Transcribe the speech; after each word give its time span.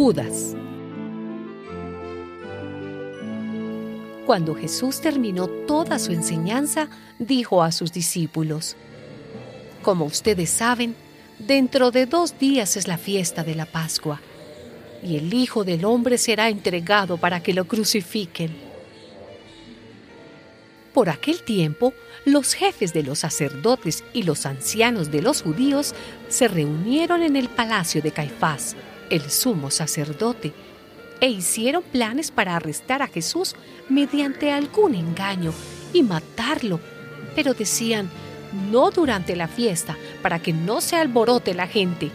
Judas. 0.00 0.54
Cuando 4.26 4.54
Jesús 4.54 5.00
terminó 5.00 5.48
toda 5.48 5.98
su 5.98 6.12
enseñanza, 6.12 6.88
dijo 7.18 7.64
a 7.64 7.72
sus 7.72 7.92
discípulos, 7.92 8.76
Como 9.82 10.04
ustedes 10.04 10.50
saben, 10.50 10.94
dentro 11.40 11.90
de 11.90 12.06
dos 12.06 12.38
días 12.38 12.76
es 12.76 12.86
la 12.86 12.96
fiesta 12.96 13.42
de 13.42 13.56
la 13.56 13.66
Pascua, 13.66 14.20
y 15.02 15.16
el 15.16 15.34
Hijo 15.34 15.64
del 15.64 15.84
Hombre 15.84 16.16
será 16.16 16.48
entregado 16.48 17.16
para 17.16 17.42
que 17.42 17.52
lo 17.52 17.64
crucifiquen. 17.64 18.56
Por 20.94 21.10
aquel 21.10 21.42
tiempo, 21.42 21.92
los 22.24 22.54
jefes 22.54 22.92
de 22.92 23.02
los 23.02 23.18
sacerdotes 23.18 24.04
y 24.12 24.22
los 24.22 24.46
ancianos 24.46 25.10
de 25.10 25.22
los 25.22 25.42
judíos 25.42 25.92
se 26.28 26.46
reunieron 26.46 27.24
en 27.24 27.34
el 27.34 27.48
palacio 27.48 28.00
de 28.00 28.12
Caifás, 28.12 28.76
el 29.10 29.30
sumo 29.30 29.70
sacerdote, 29.70 30.52
e 31.20 31.28
hicieron 31.28 31.82
planes 31.82 32.30
para 32.30 32.56
arrestar 32.56 33.02
a 33.02 33.08
Jesús 33.08 33.56
mediante 33.88 34.52
algún 34.52 34.94
engaño 34.94 35.52
y 35.92 36.02
matarlo. 36.02 36.80
Pero 37.34 37.54
decían, 37.54 38.08
no 38.70 38.90
durante 38.90 39.36
la 39.36 39.48
fiesta, 39.48 39.96
para 40.22 40.38
que 40.38 40.52
no 40.52 40.80
se 40.80 40.96
alborote 40.96 41.54
la 41.54 41.66
gente. 41.66 42.10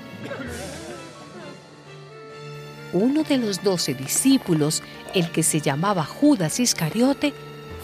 Uno 2.93 3.23
de 3.23 3.37
los 3.37 3.63
doce 3.63 3.93
discípulos, 3.93 4.83
el 5.13 5.31
que 5.31 5.43
se 5.43 5.61
llamaba 5.61 6.05
Judas 6.05 6.59
Iscariote, 6.59 7.33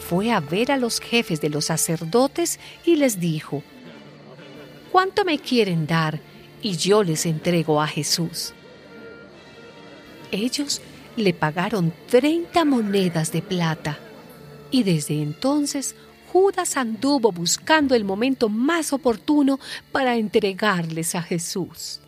fue 0.08 0.32
a 0.32 0.40
ver 0.40 0.72
a 0.72 0.76
los 0.76 1.00
jefes 1.00 1.40
de 1.40 1.50
los 1.50 1.66
sacerdotes 1.66 2.58
y 2.84 2.96
les 2.96 3.20
dijo, 3.20 3.62
¿cuánto 4.90 5.24
me 5.24 5.38
quieren 5.38 5.86
dar? 5.86 6.20
Y 6.62 6.76
yo 6.76 7.02
les 7.02 7.26
entrego 7.26 7.80
a 7.80 7.86
Jesús. 7.86 8.54
Ellos 10.30 10.80
le 11.16 11.34
pagaron 11.34 11.92
30 12.08 12.64
monedas 12.64 13.32
de 13.32 13.42
plata. 13.42 13.98
Y 14.70 14.82
desde 14.82 15.22
entonces 15.22 15.94
Judas 16.32 16.76
anduvo 16.76 17.32
buscando 17.32 17.94
el 17.94 18.04
momento 18.04 18.48
más 18.48 18.92
oportuno 18.92 19.58
para 19.90 20.16
entregarles 20.16 21.14
a 21.14 21.22
Jesús. 21.22 22.00